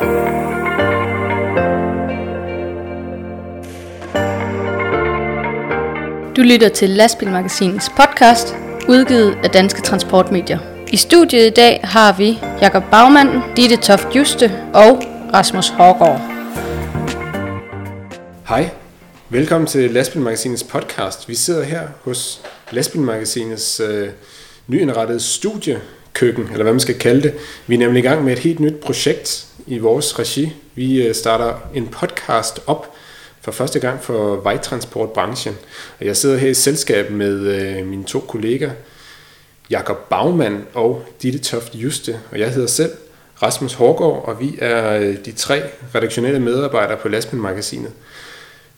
[0.00, 0.04] Du
[6.42, 8.56] lytter til Lastbilmagasinets podcast,
[8.88, 10.58] udgivet af Danske Transportmedier.
[10.92, 15.02] I studiet i dag har vi Jakob Bagmand, Ditte Toft Juste og
[15.34, 16.20] Rasmus Hårgaard.
[18.48, 18.70] Hej,
[19.28, 21.28] velkommen til Lastbilmagasinets podcast.
[21.28, 24.08] Vi sidder her hos Lastbilmagasinets øh,
[24.66, 27.34] nyindrettede studiekøkken, eller hvad man skal kalde det.
[27.66, 30.52] Vi er nemlig i gang med et helt nyt projekt i vores regi.
[30.74, 32.94] Vi øh, starter en podcast op
[33.40, 35.56] for første gang for vejtransportbranchen.
[36.00, 38.70] Og jeg sidder her i selskab med øh, mine to kolleger,
[39.70, 42.90] Jakob Bagmann og Ditte Toft Juste, og jeg hedder selv
[43.42, 45.62] Rasmus Hårgaard, og vi er øh, de tre
[45.94, 47.92] redaktionelle medarbejdere på Lastbilmagasinet.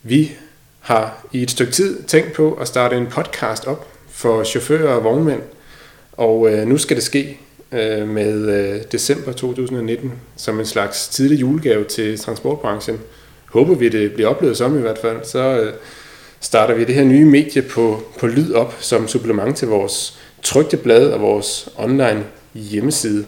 [0.03, 0.33] Vi
[0.81, 5.05] har i et stykke tid tænkt på at starte en podcast op for chauffører og
[5.05, 5.43] vognmænd,
[6.13, 7.41] og øh, nu skal det ske
[7.73, 13.01] øh, med øh, december 2019 som en slags tidlig julegave til transportbranchen.
[13.47, 15.17] Håber vi, det bliver oplevet som i hvert fald.
[15.25, 15.73] Så øh,
[16.41, 20.77] starter vi det her nye medie på, på lyd op som supplement til vores trygte
[20.77, 22.25] blad og vores online
[22.55, 23.25] hjemmeside.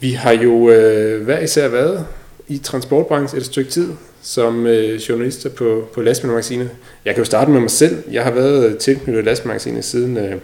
[0.00, 2.06] Vi har jo øh, hver især været
[2.48, 3.88] i transportbranchen et stykke tid
[4.22, 6.70] som øh, journalister på, på Lastbilmagasinet.
[7.04, 8.02] Jeg kan jo starte med mig selv.
[8.10, 10.36] Jeg har været tilknyttet Lastbilmagasinet siden øh,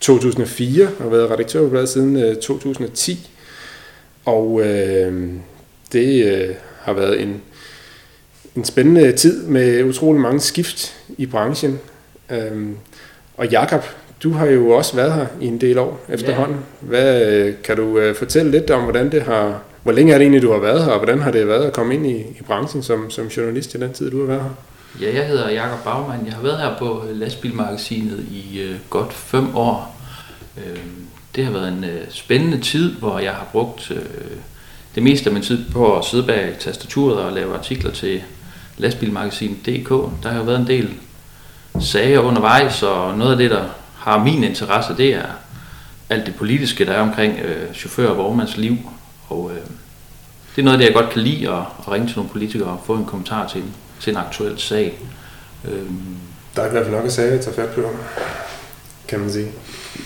[0.00, 3.30] 2004 og været redaktør på bladet siden øh, 2010.
[4.24, 5.30] Og øh,
[5.92, 7.42] det øh, har været en,
[8.56, 11.78] en spændende tid med utrolig mange skift i branchen.
[12.30, 12.68] Øh,
[13.36, 13.84] og Jakob,
[14.22, 16.56] du har jo også været her i en del år efterhånden.
[16.80, 20.24] Hvad, øh, kan du øh, fortælle lidt om, hvordan det har, hvor længe er det
[20.24, 22.42] egentlig, du har været her, og hvordan har det været at komme ind i, i
[22.46, 24.50] branchen som, som journalist i den tid, du har været her?
[25.00, 26.26] Ja, jeg hedder Jakob Bagman.
[26.26, 29.96] Jeg har været her på øh, Lastbilmagasinet i øh, godt fem år.
[30.56, 30.78] Øh,
[31.34, 34.02] det har været en øh, spændende tid, hvor jeg har brugt øh,
[34.94, 38.22] det meste af min tid på at sidde bag tastaturet og lave artikler til
[38.76, 39.88] lastbilmagasinet.dk.
[40.22, 40.94] Der har jo været en del
[41.80, 43.64] sager undervejs, og noget af det, der
[43.96, 45.26] har min interesse, det er
[46.10, 48.76] alt det politiske, der er omkring øh, chauffør og vognmands liv.
[49.28, 49.60] Og øh,
[50.56, 52.68] det er noget af det, jeg godt kan lide, at, at ringe til nogle politikere
[52.68, 53.70] og få en kommentar til dem
[54.00, 54.98] til en aktuel sag.
[55.64, 56.16] Øhm.
[56.56, 57.82] Der er i hvert fald nok at sige at tage fat på,
[59.08, 59.46] kan man sige.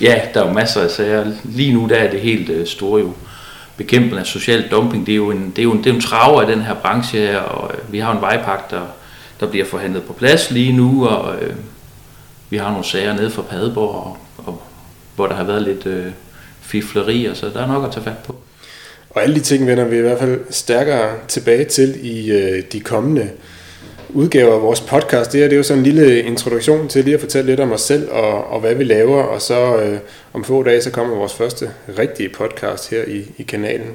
[0.01, 1.33] Ja, der er jo masser af sager.
[1.45, 3.13] Lige nu der er det helt øh, store jo
[3.77, 5.07] bekæmpelse af social dumping.
[5.07, 6.75] Det er jo en, det er jo en, det er en traver i den her
[6.75, 8.83] branche her, og øh, vi har en vejpakke, der,
[9.41, 11.55] der bliver forhandlet på plads lige nu, og øh,
[12.51, 14.17] vi har nogle sager nede fra Padeborg, og,
[14.47, 14.63] og,
[15.17, 16.07] hvor der har været lidt øh,
[16.61, 18.37] fifleri, og så der er nok at tage fat på.
[19.11, 22.81] Og alle de ting vender vi i hvert fald stærkere tilbage til i øh, de
[22.81, 23.31] kommende
[24.15, 25.33] udgave af vores podcast.
[25.33, 27.73] Det her det er jo sådan en lille introduktion til lige at fortælle lidt om
[27.73, 29.23] os selv og, og hvad vi laver.
[29.23, 29.99] Og så øh,
[30.33, 33.91] om få dage, så kommer vores første rigtige podcast her i, i kanalen.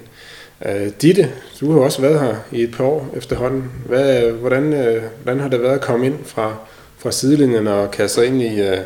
[0.66, 3.72] Øh, Ditte, du har også været her i et par år efterhånden.
[3.86, 6.56] Hvad, hvordan, øh, hvordan har det været at komme ind fra,
[6.98, 8.78] fra sidelinjen og kaste sig ind i, øh,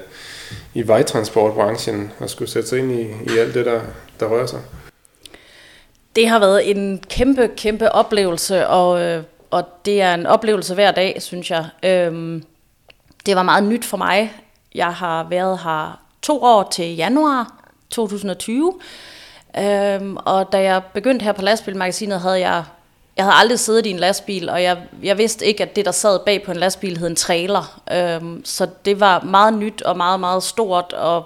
[0.73, 3.01] i vejtransportbranchen og skulle sætte sig ind i,
[3.33, 3.81] i alt det, der,
[4.19, 4.59] der rører sig?
[6.15, 10.91] Det har været en kæmpe, kæmpe oplevelse, og, øh, og det er en oplevelse hver
[10.91, 11.65] dag, synes jeg.
[11.83, 12.43] Øhm,
[13.25, 14.33] det var meget nyt for mig.
[14.75, 17.55] Jeg har været her to år til januar
[17.89, 18.73] 2020,
[19.57, 22.63] øhm, og da jeg begyndte her på lastbilmagasinet, havde jeg
[23.17, 25.91] jeg havde aldrig siddet i en lastbil, og jeg, jeg vidste ikke, at det, der
[25.91, 27.81] sad bag på en lastbil, hed en trailer.
[27.91, 31.25] Øhm, så det var meget nyt og meget, meget stort og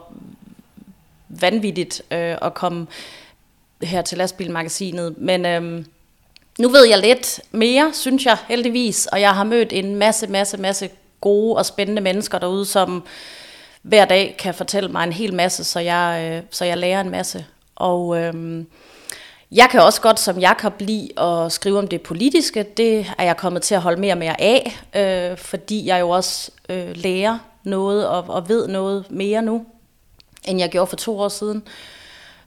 [1.30, 2.88] vanvittigt øh, at komme
[3.84, 5.18] her til lastbilmagasinet.
[5.18, 5.85] Men øhm,
[6.59, 10.57] nu ved jeg lidt mere, synes jeg heldigvis, og jeg har mødt en masse, masse,
[10.57, 10.89] masse
[11.21, 13.03] gode og spændende mennesker derude, som
[13.81, 17.09] hver dag kan fortælle mig en hel masse, så jeg, øh, så jeg lærer en
[17.09, 17.45] masse.
[17.75, 18.67] Og øhm,
[19.51, 22.63] jeg kan også godt som Jakob lide at skrive om det politiske.
[22.63, 26.09] Det er jeg kommet til at holde mere og mere af, øh, fordi jeg jo
[26.09, 29.66] også øh, lærer noget og, og ved noget mere nu,
[30.47, 31.63] end jeg gjorde for to år siden.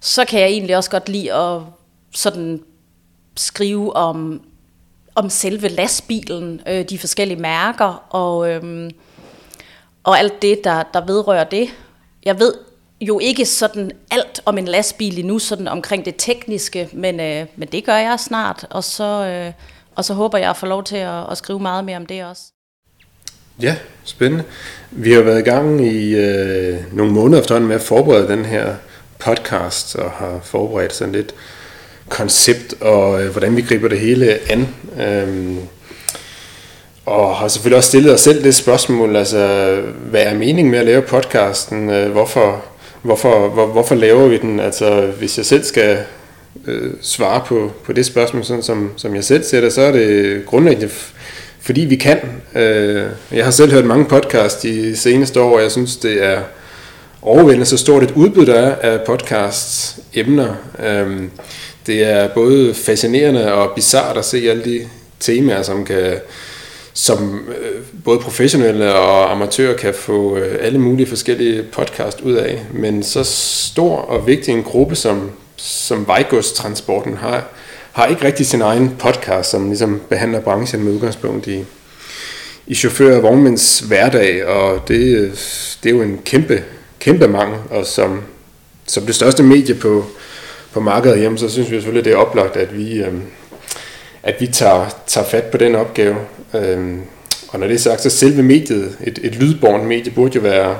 [0.01, 1.63] Så kan jeg egentlig også godt lide at
[2.15, 2.63] sådan
[3.41, 4.43] skrive om,
[5.15, 8.91] om selve lastbilen, øh, de forskellige mærker og, øh,
[10.05, 11.69] og alt det, der, der vedrører det.
[12.25, 12.55] Jeg ved
[13.01, 17.69] jo ikke sådan alt om en lastbil endnu, sådan omkring det tekniske, men, øh, men
[17.69, 19.53] det gør jeg snart, og så, øh,
[19.95, 22.25] og så håber jeg at få lov til at, at skrive meget mere om det
[22.25, 22.43] også.
[23.63, 24.45] Ja, spændende.
[24.91, 28.75] Vi har været i gang i øh, nogle måneder efterhånden med at forberede den her
[29.19, 31.35] podcast, og har forberedt sådan lidt
[32.09, 34.69] koncept, og øh, hvordan vi griber det hele an.
[35.01, 35.59] Øhm,
[37.07, 39.75] og har selvfølgelig også stillet os selv det spørgsmål, altså,
[40.11, 41.91] hvad er meningen med at lave podcasten?
[41.91, 42.65] Øh, hvorfor,
[43.03, 44.61] hvorfor, hvor, hvorfor laver vi den?
[44.61, 45.99] Altså, hvis jeg selv skal
[46.67, 49.93] øh, svare på, på det spørgsmål, sådan som, som jeg selv ser det, så er
[49.93, 50.91] det grundlæggende,
[51.61, 52.19] fordi vi kan.
[52.55, 56.41] Øh, jeg har selv hørt mange podcasts de seneste år, og jeg synes, det er
[57.23, 60.55] overvældende så stort et udbud, der er af podcasts emner.
[60.85, 61.23] Øh,
[61.87, 64.89] det er både fascinerende og bizart at se alle de
[65.21, 66.21] temaer, som kan
[66.99, 72.67] som øh, både professionelle og amatører kan få øh, alle mulige forskellige podcast ud af.
[72.73, 77.45] Men så stor og vigtig en gruppe, som, som vejgodstransporten har,
[77.93, 81.65] har ikke rigtig sin egen podcast, som ligesom behandler branchen med udgangspunkt i,
[82.67, 85.31] i chauffør og vognmænds hverdag, og det, øh,
[85.83, 86.63] det er jo en kæmpe,
[87.09, 88.21] kæmpe mangel, og som,
[88.87, 90.05] som det største medie på,
[90.73, 93.13] på markedet hjemme, så synes vi selvfølgelig, det er oplagt, at vi, øh,
[94.23, 96.17] at vi tager, tager fat på den opgave.
[96.55, 97.01] Øhm,
[97.49, 100.77] og når det er sagt, så selve mediet, et, et lydborn medie, burde jo være,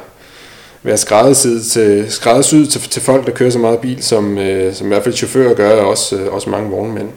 [0.83, 4.87] være skræddersyet til, skræddersyet til, til folk, der kører så meget bil, som, øh, som
[4.87, 7.09] i hvert fald chauffører gør, og også, øh, også mange vognmænd.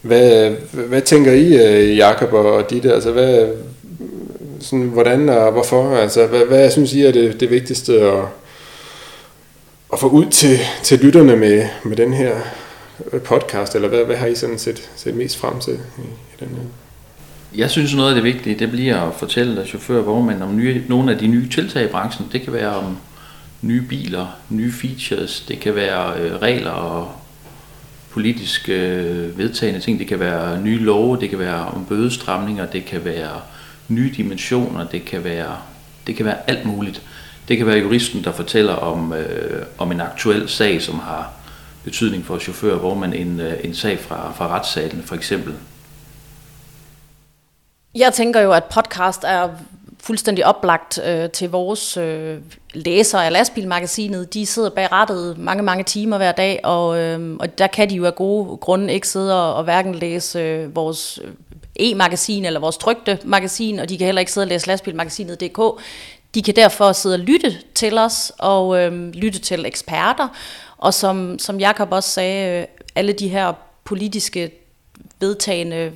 [0.00, 2.94] Hvad, hvad tænker I, øh, Jakob og Ditte?
[2.94, 3.48] Altså, hvad,
[4.62, 5.96] sådan, hvordan og hvorfor?
[5.96, 8.24] Altså, hvad, hvad synes I er det, det vigtigste at,
[9.92, 12.34] at få ud til, til lytterne med, med den her
[13.12, 13.74] øh, podcast?
[13.74, 16.64] Eller hvad, hvad har I sådan set, set mest frem til i, i den her?
[17.54, 20.82] Jeg synes noget af det vigtige, det bliver at fortælle chauffører og vognmænd om nye,
[20.88, 22.28] nogle af de nye tiltag i branchen.
[22.32, 22.96] Det kan være om
[23.62, 27.08] nye biler, nye features, det kan være øh, regler og
[28.10, 32.84] politisk øh, vedtagende ting, det kan være nye love, det kan være om bødestramninger, det
[32.84, 33.40] kan være
[33.94, 35.56] nye dimensioner, det kan være,
[36.06, 37.02] det kan være alt muligt.
[37.48, 41.32] Det kan være juristen, der fortæller om, øh, om en aktuel sag, som har
[41.84, 45.54] betydning for chauffører, hvor man en, øh, en sag fra, fra retssalen for eksempel.
[47.94, 49.48] Jeg tænker jo, at podcast er
[50.00, 52.38] fuldstændig oplagt øh, til vores øh,
[52.74, 54.34] læsere af lastbilmagasinet.
[54.34, 57.94] De sidder bag rettet mange, mange timer hver dag, og, øh, og der kan de
[57.94, 61.20] jo af gode grunde ikke sidde og, og hverken læse øh, vores
[61.76, 65.82] e-magasin eller vores trygte magasin, og de kan heller ikke sidde og læse lastbilmagasinet.dk.
[66.34, 70.28] De kan derfor sidde og lytte til os og øh, lytte til eksperter,
[70.78, 73.52] og som, som Jakob også sagde, øh, alle de her
[73.84, 74.50] politiske
[75.20, 75.92] vedtagende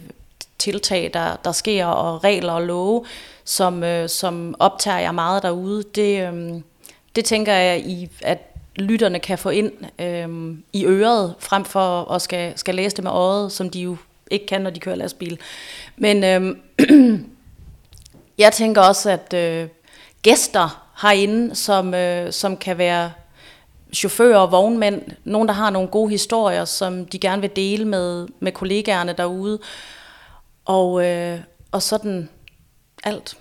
[0.59, 3.05] tiltag, der, der sker, og regler og love,
[3.45, 6.61] som, øh, som optager jeg meget derude, det, øh,
[7.17, 8.39] det tænker jeg, i, at
[8.77, 13.13] lytterne kan få ind øh, i øret, frem for at skal, skal læse det med
[13.13, 13.97] øjet, som de jo
[14.31, 15.39] ikke kan, når de kører lastbil.
[15.97, 16.61] Men øhm,
[18.39, 19.69] jeg tænker også, at øh,
[20.23, 23.13] gæster herinde, som, øh, som kan være
[23.93, 28.27] chauffører og vognmænd, nogen, der har nogle gode historier, som de gerne vil dele med,
[28.41, 29.59] med kollegaerne derude,
[30.65, 31.39] og, øh,
[31.73, 32.29] og sådan
[33.05, 33.37] alt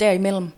[0.00, 0.48] derimellem.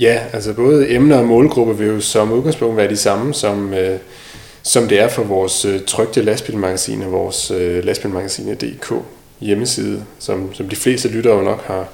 [0.00, 3.98] Ja, altså både emner og målgrupper vil jo som udgangspunkt være de samme, som, øh,
[4.62, 8.92] som det er for vores øh, trygte lastbilmagasin og vores øh, lastbilmagasin.dk
[9.40, 11.88] hjemmeside, som, som de fleste lyttere jo nok har,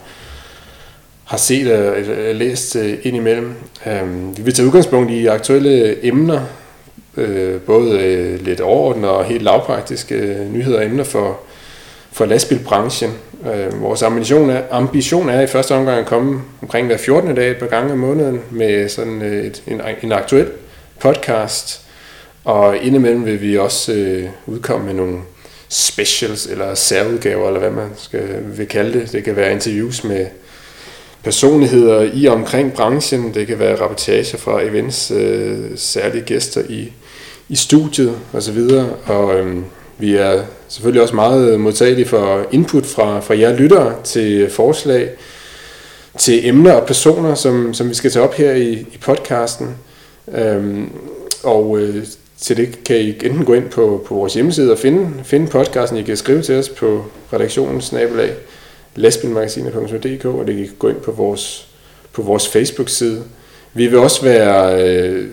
[1.24, 3.54] har set og øh, læst øh, indimellem.
[3.86, 6.40] Øh, vi vil tage udgangspunkt i aktuelle emner,
[7.16, 11.40] øh, både øh, lidt overordnede og helt lavpraktiske øh, nyheder og emner for,
[12.12, 13.10] for lastbilbranchen.
[13.54, 17.34] Øh, vores ambition er, ambition er i første omgang at komme omkring hver 14.
[17.34, 20.48] dag et par gange om måneden med sådan øh, et, en, en aktuel
[21.00, 21.85] podcast.
[22.46, 25.18] Og indimellem vil vi også øh, udkomme med nogle
[25.68, 28.22] specials eller særudgaver, eller hvad man skal,
[28.56, 29.12] vil kalde det.
[29.12, 30.26] Det kan være interviews med
[31.24, 33.34] personligheder i og omkring branchen.
[33.34, 36.92] Det kan være rapportager fra events, øh, særlige gæster i,
[37.48, 38.58] i studiet osv.
[38.58, 39.56] Og, og øh,
[39.98, 45.10] vi er selvfølgelig også meget modtagelige for input fra, fra jer lyttere til forslag,
[46.18, 49.76] til emner og personer, som, som vi skal tage op her i, i podcasten.
[50.34, 50.90] Øhm,
[51.42, 52.06] og øh,
[52.40, 55.98] til det kan I enten gå ind på, på vores hjemmeside og finde, finde podcasten.
[55.98, 58.30] I kan skrive til os på redaktionens nabelag
[58.94, 61.68] lastbilmagasinet.dk, og det kan gå ind på vores,
[62.12, 63.22] på vores Facebook-side.
[63.74, 65.28] Vi vil også være øh,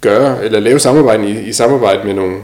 [0.00, 2.36] gøre eller lave samarbejde i, i samarbejde med nogle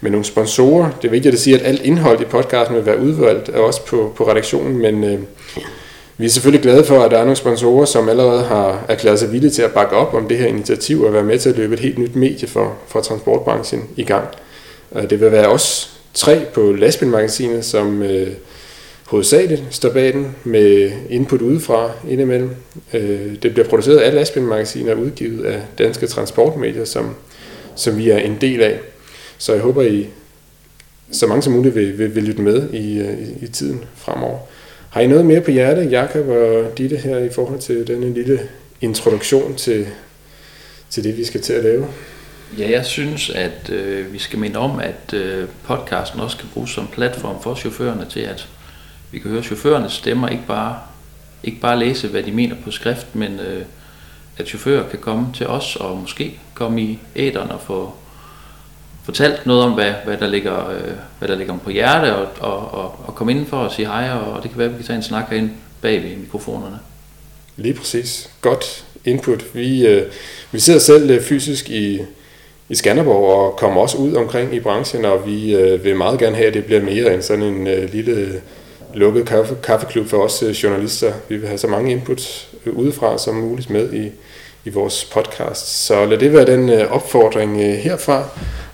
[0.00, 0.90] med nogle sponsorer.
[1.02, 3.78] Det er vigtigt at sige, at alt indhold i podcasten vil være udvalgt af os
[3.78, 5.18] på, på redaktionen, men øh,
[6.20, 9.32] vi er selvfølgelig glade for, at der er nogle sponsorer, som allerede har erklæret sig
[9.32, 11.74] villige til at bakke op om det her initiativ og være med til at løbe
[11.74, 14.28] et helt nyt medie for, for transportbranchen i gang.
[14.96, 18.28] Øh, det vil være os tre på lastbilmagasinet, som øh,
[19.06, 22.50] hovedsageligt står bag den med input udefra indimellem.
[22.92, 27.14] Øh, det bliver produceret af Lastbilmagasinet og udgivet af danske transportmedier, som,
[27.76, 28.80] som vi er en del af.
[29.38, 30.06] Så jeg håber, I
[31.12, 34.38] så mange som muligt vil, vil, vil lytte med i, øh, i, i tiden fremover.
[34.90, 38.40] Har I noget mere på hjertet, Jakob og Ditte, her i forhold til denne lille
[38.80, 39.86] introduktion til,
[40.90, 41.86] til det, vi skal til at lave?
[42.58, 46.70] Ja, jeg synes, at øh, vi skal minde om, at øh, podcasten også kan bruges
[46.70, 48.48] som platform for chaufførerne til, at
[49.10, 50.78] vi kan høre chaufførernes stemmer, ikke bare,
[51.42, 53.62] ikke bare læse, hvad de mener på skrift, men øh,
[54.38, 57.94] at chauffører kan komme til os og måske komme i æderen og få
[59.04, 62.74] fortalt noget om, hvad, hvad, der, ligger, øh, hvad der ligger på hjerte, og, og,
[62.74, 64.86] og, og komme indenfor og sige hej, og, og det kan være, at vi kan
[64.86, 65.50] tage en snak herinde
[65.82, 66.78] bag ved mikrofonerne.
[67.56, 68.30] Lige præcis.
[68.40, 69.44] Godt input.
[69.54, 70.02] Vi, øh,
[70.52, 72.00] vi sidder selv øh, fysisk i,
[72.68, 76.36] i Skanderborg og kommer også ud omkring i branchen, og vi øh, vil meget gerne
[76.36, 78.40] have, at det bliver mere end sådan en øh, lille
[78.94, 81.12] lukket kaffe, kaffeklub for os øh, journalister.
[81.28, 84.10] Vi vil have så mange inputs øh, udefra som muligt med i,
[84.64, 85.86] i vores podcast.
[85.86, 88.28] Så lad det være den øh, opfordring øh, herfra,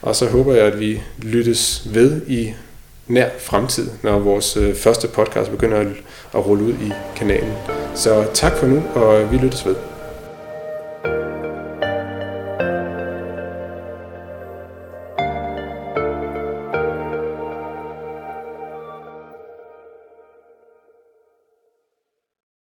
[0.07, 2.55] og så håber jeg, at vi lyttes ved i
[3.07, 5.79] nær fremtid, når vores øh, første podcast begynder
[6.35, 7.53] at rulle ud i kanalen.
[7.95, 9.96] Så tak for nu, og vi lyttes ved.